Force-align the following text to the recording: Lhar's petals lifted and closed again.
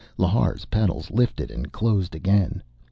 Lhar's 0.17 0.65
petals 0.65 1.11
lifted 1.11 1.51
and 1.51 1.71
closed 1.71 2.15
again. 2.15 2.63